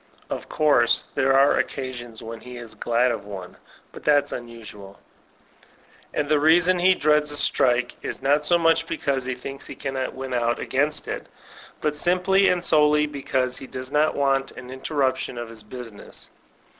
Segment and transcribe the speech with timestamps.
[0.31, 3.55] (Of course there are occasions when he is glad of one,
[3.91, 4.99] but that's unusual.)
[6.11, 9.75] And the reason he dreads a strike is not so much because he thinks he
[9.75, 11.27] cannot win out against it,
[11.81, 16.29] but simply and solely because he does not want an in temiptk)n of his business.